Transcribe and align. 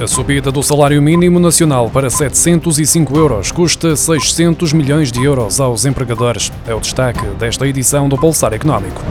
A 0.00 0.06
subida 0.06 0.50
do 0.50 0.62
salário 0.62 1.02
mínimo 1.02 1.38
nacional 1.38 1.90
para 1.90 2.08
705 2.08 3.18
euros 3.18 3.52
custa 3.52 3.94
600 3.94 4.72
milhões 4.72 5.12
de 5.12 5.22
euros 5.22 5.60
aos 5.60 5.84
empregadores. 5.84 6.50
É 6.66 6.74
o 6.74 6.80
destaque 6.80 7.26
desta 7.38 7.68
edição 7.68 8.08
do 8.08 8.16
Pulsar 8.16 8.54
Económico. 8.54 9.02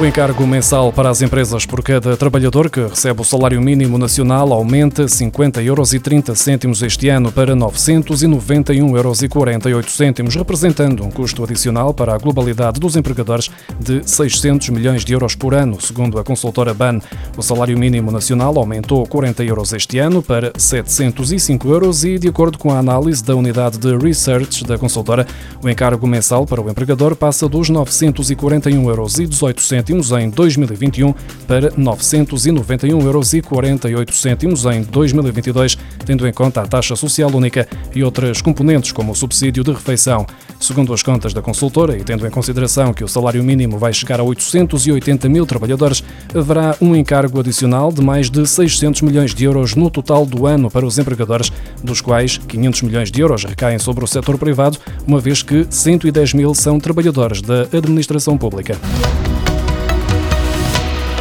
O 0.00 0.06
encargo 0.06 0.46
mensal 0.46 0.90
para 0.90 1.10
as 1.10 1.20
empresas 1.20 1.66
por 1.66 1.82
cada 1.82 2.16
trabalhador 2.16 2.70
que 2.70 2.80
recebe 2.80 3.20
o 3.20 3.24
salário 3.24 3.60
mínimo 3.60 3.98
nacional 3.98 4.50
aumenta 4.50 5.06
50 5.06 5.62
euros 5.62 5.90
30 5.90 6.34
cêntimos 6.34 6.80
este 6.80 7.10
ano 7.10 7.30
para 7.30 7.54
991 7.54 8.96
euros 8.96 9.20
48 9.20 9.90
cêntimos, 9.90 10.34
representando 10.34 11.04
um 11.04 11.10
custo 11.10 11.44
adicional 11.44 11.92
para 11.92 12.14
a 12.14 12.16
globalidade 12.18 12.80
dos 12.80 12.96
empregadores 12.96 13.50
de 13.78 14.00
600 14.08 14.70
milhões 14.70 15.04
de 15.04 15.12
euros 15.12 15.34
por 15.34 15.52
ano, 15.52 15.78
segundo 15.78 16.18
a 16.18 16.24
consultora 16.24 16.72
BAN. 16.72 17.00
O 17.36 17.42
salário 17.42 17.78
mínimo 17.78 18.10
nacional 18.10 18.56
aumentou 18.56 19.06
40 19.06 19.44
euros 19.44 19.74
este 19.74 19.98
ano 19.98 20.22
para 20.22 20.50
705 20.56 21.68
euros 21.68 22.04
e, 22.04 22.18
de 22.18 22.28
acordo 22.28 22.56
com 22.56 22.72
a 22.72 22.78
análise 22.78 23.22
da 23.22 23.36
unidade 23.36 23.76
de 23.76 23.94
research 23.98 24.64
da 24.64 24.78
consultora, 24.78 25.26
o 25.62 25.68
encargo 25.68 26.06
mensal 26.06 26.46
para 26.46 26.62
o 26.62 26.70
empregador 26.70 27.14
passa 27.14 27.46
dos 27.46 27.68
941 27.68 28.88
euros 28.88 29.16
18 29.26 29.60
cêntimos 29.90 30.12
em 30.12 30.30
2021 30.30 31.12
para 31.46 31.72
991 31.76 33.00
euros 33.02 33.32
48 33.42 34.14
cêntimos 34.14 34.64
em 34.66 34.82
2022, 34.82 35.76
tendo 36.06 36.26
em 36.28 36.32
conta 36.32 36.62
a 36.62 36.66
taxa 36.66 36.94
social 36.94 37.30
única 37.34 37.66
e 37.94 38.04
outras 38.04 38.40
componentes 38.40 38.92
como 38.92 39.12
o 39.12 39.14
subsídio 39.14 39.64
de 39.64 39.72
refeição. 39.72 40.26
Segundo 40.60 40.92
as 40.92 41.02
contas 41.02 41.32
da 41.32 41.42
consultora 41.42 41.96
e 41.96 42.04
tendo 42.04 42.26
em 42.26 42.30
consideração 42.30 42.92
que 42.92 43.02
o 43.02 43.08
salário 43.08 43.42
mínimo 43.42 43.78
vai 43.78 43.92
chegar 43.92 44.20
a 44.20 44.22
880 44.22 45.28
mil 45.28 45.44
trabalhadores, 45.44 46.04
haverá 46.34 46.76
um 46.80 46.94
encargo 46.94 47.40
adicional 47.40 47.90
de 47.90 48.02
mais 48.02 48.30
de 48.30 48.46
600 48.46 49.02
milhões 49.02 49.34
de 49.34 49.44
euros 49.44 49.74
no 49.74 49.90
total 49.90 50.24
do 50.24 50.46
ano 50.46 50.70
para 50.70 50.86
os 50.86 50.98
empregadores, 50.98 51.50
dos 51.82 52.00
quais 52.00 52.38
500 52.38 52.82
milhões 52.82 53.10
de 53.10 53.20
euros 53.20 53.44
recaem 53.44 53.78
sobre 53.78 54.04
o 54.04 54.06
setor 54.06 54.38
privado, 54.38 54.78
uma 55.06 55.18
vez 55.18 55.42
que 55.42 55.66
110 55.68 56.34
mil 56.34 56.54
são 56.54 56.78
trabalhadores 56.78 57.40
da 57.42 57.62
administração 57.62 58.36
pública. 58.36 58.78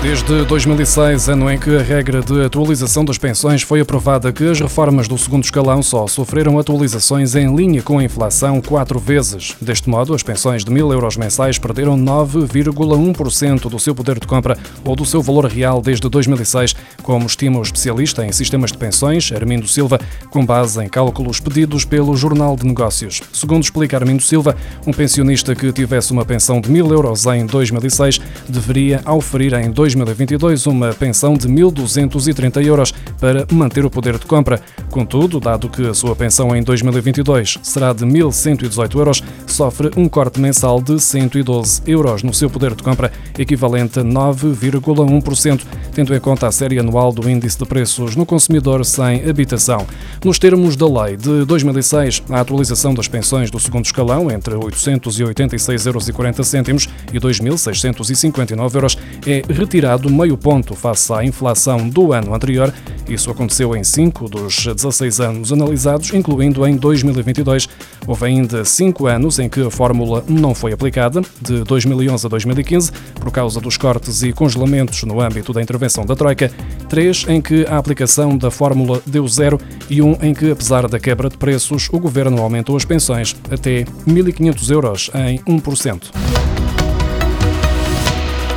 Desde 0.00 0.44
2006, 0.44 1.28
ano 1.28 1.50
em 1.50 1.58
que 1.58 1.74
a 1.76 1.82
regra 1.82 2.22
de 2.22 2.44
atualização 2.44 3.04
das 3.04 3.18
pensões 3.18 3.62
foi 3.62 3.80
aprovada, 3.80 4.32
que 4.32 4.48
as 4.48 4.60
reformas 4.60 5.08
do 5.08 5.18
segundo 5.18 5.42
escalão 5.42 5.82
só 5.82 6.06
sofreram 6.06 6.56
atualizações 6.56 7.34
em 7.34 7.52
linha 7.54 7.82
com 7.82 7.98
a 7.98 8.04
inflação 8.04 8.60
quatro 8.60 9.00
vezes. 9.00 9.56
Deste 9.60 9.90
modo, 9.90 10.14
as 10.14 10.22
pensões 10.22 10.64
de 10.64 10.70
mil 10.70 10.92
euros 10.92 11.16
mensais 11.16 11.58
perderam 11.58 11.98
9,1% 11.98 13.68
do 13.68 13.80
seu 13.80 13.92
poder 13.92 14.20
de 14.20 14.26
compra 14.26 14.56
ou 14.84 14.94
do 14.94 15.04
seu 15.04 15.20
valor 15.20 15.46
real 15.46 15.82
desde 15.82 16.08
2006, 16.08 16.76
como 17.02 17.26
estima 17.26 17.58
o 17.58 17.62
especialista 17.62 18.24
em 18.24 18.30
sistemas 18.30 18.70
de 18.70 18.78
pensões, 18.78 19.32
Armindo 19.32 19.66
Silva, 19.66 19.98
com 20.30 20.46
base 20.46 20.80
em 20.80 20.88
cálculos 20.88 21.40
pedidos 21.40 21.84
pelo 21.84 22.16
Jornal 22.16 22.54
de 22.54 22.64
Negócios. 22.64 23.20
Segundo 23.32 23.64
explica 23.64 23.96
Armindo 23.96 24.22
Silva, 24.22 24.54
um 24.86 24.92
pensionista 24.92 25.56
que 25.56 25.72
tivesse 25.72 26.12
uma 26.12 26.24
pensão 26.24 26.60
de 26.60 26.70
mil 26.70 26.88
euros 26.92 27.26
em 27.26 27.44
2006 27.44 28.20
deveria 28.48 29.02
auferir 29.04 29.54
em 29.54 29.68
2006 29.72 29.87
2022 29.94 30.66
uma 30.66 30.92
pensão 30.92 31.34
de 31.34 31.48
1.230 31.48 32.64
euros 32.64 32.92
para 33.20 33.46
manter 33.50 33.84
o 33.84 33.90
poder 33.90 34.18
de 34.18 34.26
compra. 34.26 34.60
Contudo, 34.90 35.40
dado 35.40 35.68
que 35.68 35.86
a 35.86 35.94
sua 35.94 36.14
pensão 36.14 36.54
em 36.54 36.62
2022 36.62 37.58
será 37.62 37.92
de 37.92 38.04
1.118 38.04 38.98
euros, 38.98 39.22
sofre 39.46 39.90
um 39.96 40.08
corte 40.08 40.40
mensal 40.40 40.80
de 40.80 41.00
112 41.00 41.82
euros 41.86 42.22
no 42.22 42.34
seu 42.34 42.50
poder 42.50 42.74
de 42.74 42.82
compra, 42.82 43.12
equivalente 43.38 44.00
a 44.00 44.04
9,1%, 44.04 45.62
tendo 45.92 46.14
em 46.14 46.20
conta 46.20 46.46
a 46.46 46.52
série 46.52 46.78
anual 46.78 47.12
do 47.12 47.28
Índice 47.28 47.58
de 47.58 47.64
Preços 47.64 48.16
no 48.16 48.26
Consumidor 48.26 48.84
sem 48.84 49.28
habitação. 49.28 49.86
Nos 50.24 50.38
termos 50.38 50.76
da 50.76 50.86
lei 50.86 51.16
de 51.16 51.44
2006, 51.44 52.22
a 52.30 52.40
atualização 52.40 52.94
das 52.94 53.08
pensões 53.08 53.50
do 53.50 53.58
segundo 53.58 53.84
escalão 53.84 54.30
entre 54.30 54.54
886,40 54.54 55.86
euros 55.86 56.88
e 57.12 57.18
2.659 57.18 58.74
euros 58.74 58.98
é 59.26 59.42
retirado 59.78 60.10
meio 60.10 60.36
ponto 60.36 60.74
face 60.74 61.12
à 61.12 61.24
inflação 61.24 61.88
do 61.88 62.12
ano 62.12 62.34
anterior. 62.34 62.74
Isso 63.08 63.30
aconteceu 63.30 63.76
em 63.76 63.84
5 63.84 64.28
dos 64.28 64.66
16 64.66 65.20
anos 65.20 65.52
analisados, 65.52 66.12
incluindo 66.12 66.66
em 66.66 66.76
2022. 66.76 67.68
Houve 68.04 68.26
ainda 68.26 68.64
5 68.64 69.06
anos 69.06 69.38
em 69.38 69.48
que 69.48 69.64
a 69.64 69.70
fórmula 69.70 70.24
não 70.28 70.52
foi 70.52 70.72
aplicada, 70.72 71.22
de 71.40 71.62
2011 71.62 72.26
a 72.26 72.28
2015, 72.28 72.90
por 73.20 73.30
causa 73.30 73.60
dos 73.60 73.76
cortes 73.76 74.24
e 74.24 74.32
congelamentos 74.32 75.04
no 75.04 75.20
âmbito 75.20 75.52
da 75.52 75.62
intervenção 75.62 76.04
da 76.04 76.16
Troika, 76.16 76.50
3 76.88 77.26
em 77.28 77.40
que 77.40 77.64
a 77.66 77.78
aplicação 77.78 78.36
da 78.36 78.50
fórmula 78.50 79.00
deu 79.06 79.28
zero 79.28 79.60
e 79.88 80.02
um 80.02 80.18
em 80.20 80.34
que, 80.34 80.50
apesar 80.50 80.88
da 80.88 80.98
quebra 80.98 81.28
de 81.28 81.38
preços, 81.38 81.88
o 81.92 82.00
governo 82.00 82.42
aumentou 82.42 82.76
as 82.76 82.84
pensões 82.84 83.36
até 83.48 83.84
1.500 84.08 84.70
euros 84.72 85.10
em 85.14 85.38
1%. 85.38 86.67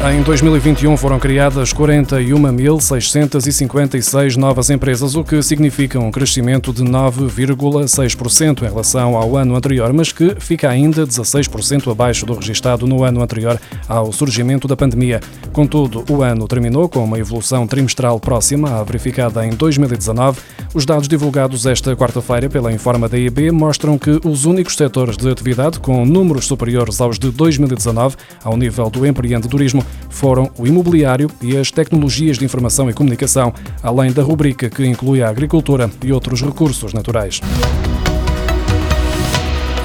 Em 0.00 0.22
2021 0.22 0.96
foram 0.96 1.18
criadas 1.18 1.74
41.656 1.74 4.36
novas 4.36 4.70
empresas, 4.70 5.16
o 5.16 5.24
que 5.24 5.42
significa 5.42 5.98
um 5.98 6.12
crescimento 6.12 6.72
de 6.72 6.84
9,6% 6.84 8.62
em 8.62 8.68
relação 8.68 9.16
ao 9.16 9.36
ano 9.36 9.56
anterior, 9.56 9.92
mas 9.92 10.12
que 10.12 10.36
fica 10.38 10.70
ainda 10.70 11.04
16% 11.04 11.90
abaixo 11.90 12.24
do 12.24 12.34
registado 12.34 12.86
no 12.86 13.02
ano 13.02 13.20
anterior 13.20 13.60
ao 13.88 14.12
surgimento 14.12 14.68
da 14.68 14.76
pandemia. 14.76 15.18
Contudo, 15.52 16.04
o 16.08 16.22
ano 16.22 16.46
terminou 16.46 16.88
com 16.88 17.02
uma 17.02 17.18
evolução 17.18 17.66
trimestral 17.66 18.20
próxima 18.20 18.78
à 18.78 18.84
verificada 18.84 19.44
em 19.44 19.50
2019. 19.50 20.38
Os 20.72 20.86
dados 20.86 21.08
divulgados 21.08 21.66
esta 21.66 21.96
quarta-feira 21.96 22.48
pela 22.48 22.72
Informa 22.72 23.08
da 23.08 23.18
IB 23.18 23.50
mostram 23.50 23.98
que 23.98 24.20
os 24.24 24.44
únicos 24.44 24.76
setores 24.76 25.16
de 25.16 25.28
atividade 25.28 25.80
com 25.80 26.06
números 26.06 26.46
superiores 26.46 27.00
aos 27.00 27.18
de 27.18 27.32
2019, 27.32 28.14
ao 28.44 28.56
nível 28.56 28.88
do 28.88 29.04
empreendedorismo, 29.04 29.84
foram 30.08 30.50
o 30.58 30.66
imobiliário 30.66 31.30
e 31.40 31.56
as 31.56 31.70
tecnologias 31.70 32.38
de 32.38 32.44
informação 32.44 32.88
e 32.90 32.92
comunicação, 32.92 33.52
além 33.82 34.12
da 34.12 34.22
rubrica 34.22 34.68
que 34.68 34.86
inclui 34.86 35.22
a 35.22 35.28
agricultura 35.28 35.90
e 36.04 36.12
outros 36.12 36.42
recursos 36.42 36.92
naturais. 36.92 37.40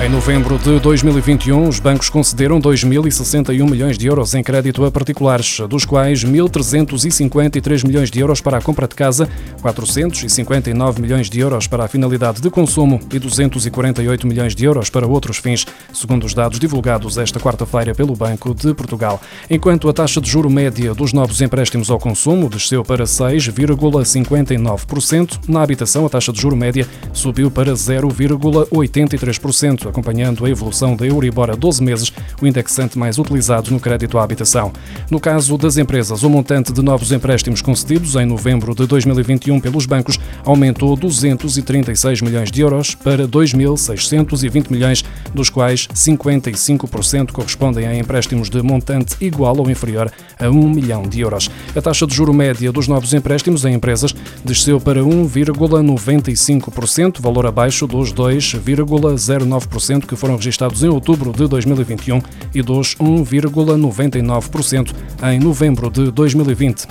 Em 0.04 0.10
novembro 0.10 0.60
de 0.60 0.80
2021, 0.82 1.66
os 1.66 1.80
bancos 1.80 2.10
concederam 2.10 2.60
2.061 2.60 3.70
milhões 3.70 3.98
de 3.98 4.06
euros 4.06 4.36
em 4.36 4.44
crédito 4.44 4.84
a 4.84 4.92
particulares, 4.92 5.62
dos 5.70 5.86
quais 5.86 6.26
1.353 6.26 7.88
milhões 7.88 8.12
de 8.12 8.20
euros 8.20 8.42
para 8.42 8.58
a 8.58 8.62
compra 8.62 8.86
de 8.86 8.96
casa, 8.96 9.30
459 9.62 11.02
milhões 11.02 11.30
de 11.30 11.40
euros 11.40 11.68
para 11.68 11.86
a 11.86 11.88
finalidade 11.88 12.42
de 12.42 12.50
consumo 12.50 13.00
e 13.14 13.18
248 13.18 14.28
milhões 14.28 14.54
de 14.54 14.66
euros 14.66 14.90
para 14.90 15.08
outros 15.08 15.38
fins, 15.38 15.66
segundo 15.94 16.26
os 16.26 16.34
dados 16.34 16.60
divulgados 16.60 17.18
esta 17.18 17.40
quarta-feira 17.40 17.96
pelo 17.96 18.14
Banco 18.14 18.54
de 18.54 18.74
Portugal. 18.74 19.22
Enquanto 19.50 19.88
a 19.88 19.94
taxa 19.94 20.20
de 20.20 20.30
juro 20.30 20.50
média 20.50 20.94
dos 20.94 21.14
novos 21.14 21.40
empréstimos 21.40 21.90
ao 21.90 21.98
consumo 21.98 22.50
desceu 22.50 22.84
para 22.84 23.06
6,59%, 23.06 25.40
na 25.48 25.62
habitação 25.62 26.06
a 26.06 26.10
taxa 26.10 26.34
de 26.34 26.42
juro 26.42 26.58
média 26.58 26.86
subiu 27.14 27.50
para 27.50 27.72
0,83% 27.72 29.93
acompanhando 29.94 30.44
a 30.44 30.50
evolução 30.50 30.96
da 30.96 31.06
Euribor 31.06 31.52
a 31.52 31.56
12 31.56 31.84
meses, 31.84 32.12
o 32.42 32.48
indexante 32.48 32.98
mais 32.98 33.20
utilizado 33.20 33.70
no 33.70 33.80
crédito 33.80 34.18
à 34.18 34.24
habitação. 34.24 34.74
No 35.10 35.20
caso 35.20 35.56
das 35.56 35.78
empresas, 35.78 36.24
o 36.24 36.30
montante 36.30 36.74
de 36.74 36.82
novos 36.82 37.12
empréstimos 37.12 37.62
concedidos 37.62 38.16
em 38.16 38.26
novembro 38.26 38.74
de 38.74 38.88
2021 38.88 39.60
pelos 39.60 39.86
bancos 39.86 40.20
aumentou 40.44 40.96
236 40.96 42.22
milhões 42.22 42.50
de 42.52 42.62
euros 42.62 42.96
para 42.96 43.28
2.620 43.28 44.72
milhões, 44.72 45.06
dos 45.34 45.52
quais 45.52 45.88
55% 45.94 47.32
correspondem 47.32 47.86
a 47.86 47.96
empréstimos 47.96 48.50
de 48.50 48.64
montante 48.64 49.16
igual 49.22 49.60
ou 49.60 49.70
inferior 49.70 50.12
a 50.40 50.50
1 50.50 50.70
milhão 50.70 51.04
de 51.04 51.20
euros. 51.20 51.52
A 51.76 51.82
taxa 51.82 52.08
de 52.08 52.16
juro 52.16 52.34
média 52.34 52.72
dos 52.72 52.88
novos 52.88 53.14
empréstimos 53.14 53.64
em 53.64 53.76
empresas 53.76 54.16
desceu 54.44 54.82
para 54.82 55.02
1,95%, 55.02 57.22
valor 57.22 57.46
abaixo 57.46 57.86
dos 57.86 58.12
2,09% 58.12 59.73
que 60.08 60.16
foram 60.16 60.36
registados 60.36 60.84
em 60.84 60.90
outubro 60.90 61.32
de 61.32 61.48
2021 61.48 62.22
e 62.54 62.62
dos 62.62 62.96
1,99% 62.96 64.94
em 65.32 65.40
novembro 65.40 65.90
de 65.90 66.12
2020. 66.12 66.88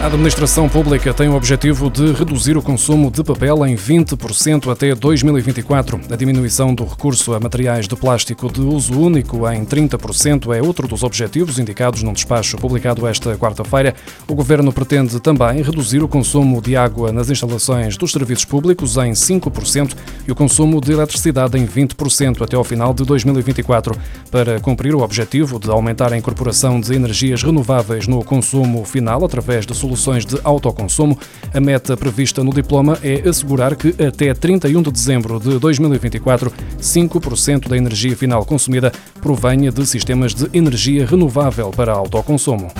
A 0.00 0.06
administração 0.06 0.68
pública 0.68 1.12
tem 1.12 1.28
o 1.28 1.34
objetivo 1.34 1.90
de 1.90 2.12
reduzir 2.12 2.56
o 2.56 2.62
consumo 2.62 3.10
de 3.10 3.24
papel 3.24 3.66
em 3.66 3.74
20% 3.74 4.70
até 4.70 4.94
2024. 4.94 6.00
A 6.08 6.14
diminuição 6.14 6.72
do 6.72 6.84
recurso 6.84 7.34
a 7.34 7.40
materiais 7.40 7.88
de 7.88 7.96
plástico 7.96 8.50
de 8.50 8.60
uso 8.60 8.98
único 8.98 9.38
em 9.50 9.64
30% 9.64 10.56
é 10.56 10.62
outro 10.62 10.86
dos 10.86 11.02
objetivos 11.02 11.58
indicados 11.58 12.04
num 12.04 12.12
despacho 12.12 12.56
publicado 12.58 13.08
esta 13.08 13.36
quarta-feira. 13.36 13.92
O 14.28 14.36
governo 14.36 14.72
pretende 14.72 15.18
também 15.18 15.62
reduzir 15.62 16.00
o 16.00 16.06
consumo 16.06 16.62
de 16.62 16.76
água 16.76 17.10
nas 17.10 17.28
instalações 17.28 17.96
dos 17.96 18.12
serviços 18.12 18.44
públicos 18.44 18.96
em 18.98 19.10
5% 19.10 19.96
e 20.28 20.30
o 20.30 20.34
consumo 20.34 20.80
de 20.80 20.92
eletricidade 20.92 21.58
em 21.58 21.66
20% 21.66 22.40
até 22.40 22.54
ao 22.54 22.62
final 22.62 22.94
de 22.94 23.04
2024. 23.04 23.96
Para 24.30 24.60
cumprir 24.60 24.94
o 24.94 25.02
objetivo 25.02 25.58
de 25.58 25.68
aumentar 25.68 26.12
a 26.12 26.16
incorporação 26.16 26.80
de 26.80 26.94
energias 26.94 27.42
renováveis 27.42 28.06
no 28.06 28.22
consumo 28.22 28.84
final 28.84 29.24
através 29.24 29.66
de 29.66 29.74
soluções 29.74 29.87
de 30.24 30.38
autoconsumo. 30.44 31.18
A 31.52 31.60
meta 31.60 31.96
prevista 31.96 32.42
no 32.44 32.52
diploma 32.52 32.98
é 33.02 33.28
assegurar 33.28 33.76
que 33.76 33.94
até 34.02 34.32
31 34.34 34.82
de 34.82 34.90
dezembro 34.90 35.40
de 35.40 35.58
2024, 35.58 36.52
5% 36.80 37.68
da 37.68 37.76
energia 37.76 38.16
final 38.16 38.44
consumida 38.44 38.92
provenha 39.20 39.70
de 39.70 39.86
sistemas 39.86 40.34
de 40.34 40.48
energia 40.56 41.06
renovável 41.06 41.70
para 41.70 41.92
autoconsumo. 41.92 42.70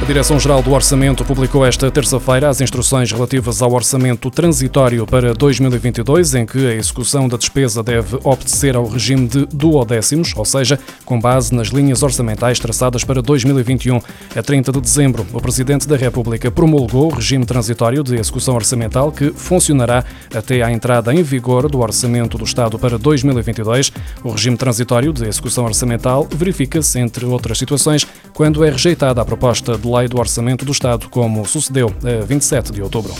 A 0.00 0.04
Direção-Geral 0.04 0.62
do 0.62 0.72
Orçamento 0.72 1.24
publicou 1.24 1.64
esta 1.64 1.90
terça-feira 1.90 2.50
as 2.50 2.60
instruções 2.60 3.10
relativas 3.10 3.62
ao 3.62 3.72
orçamento 3.72 4.30
transitório 4.30 5.06
para 5.06 5.32
2022, 5.32 6.34
em 6.34 6.46
que 6.46 6.64
a 6.66 6.74
execução 6.74 7.26
da 7.26 7.36
despesa 7.36 7.82
deve 7.82 8.16
obedecer 8.22 8.76
ao 8.76 8.86
regime 8.86 9.26
de 9.26 9.46
duodécimos, 9.46 10.32
ou 10.36 10.44
seja, 10.44 10.78
com 11.04 11.18
base 11.18 11.52
nas 11.52 11.68
linhas 11.68 12.02
orçamentais 12.02 12.60
traçadas 12.60 13.04
para 13.04 13.22
2021. 13.22 13.98
A 14.36 14.42
30 14.42 14.70
de 14.70 14.80
dezembro, 14.80 15.26
o 15.32 15.40
Presidente 15.40 15.88
da 15.88 15.96
República 15.96 16.50
promulgou 16.50 17.10
o 17.10 17.14
regime 17.14 17.46
transitório 17.46 18.04
de 18.04 18.16
execução 18.16 18.54
orçamental 18.54 19.10
que 19.10 19.32
funcionará 19.32 20.04
até 20.32 20.62
à 20.62 20.70
entrada 20.70 21.12
em 21.12 21.22
vigor 21.22 21.68
do 21.70 21.80
Orçamento 21.80 22.36
do 22.36 22.44
Estado 22.44 22.78
para 22.78 22.98
2022. 22.98 23.90
O 24.22 24.30
regime 24.30 24.58
transitório 24.58 25.12
de 25.12 25.26
execução 25.26 25.64
orçamental 25.64 26.28
verifica-se, 26.30 27.00
entre 27.00 27.24
outras 27.24 27.58
situações, 27.58 28.06
quando 28.34 28.62
é 28.62 28.70
rejeitada 28.70 29.22
a 29.22 29.24
proposta 29.24 29.76
de 29.86 29.92
lei 29.92 30.08
do 30.08 30.18
Orçamento 30.18 30.64
do 30.64 30.72
Estado, 30.72 31.08
como 31.08 31.46
sucedeu 31.46 31.92
a 32.02 32.24
27 32.24 32.72
de 32.72 32.82
outubro. 32.82 33.14